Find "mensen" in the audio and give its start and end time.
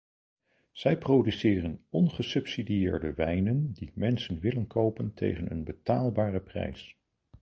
3.95-4.39